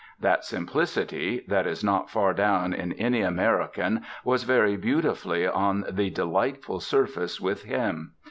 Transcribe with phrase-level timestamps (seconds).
[0.19, 6.09] That simplicity that is not far down in any American was very beautifully on the
[6.09, 8.13] delightful surface with him.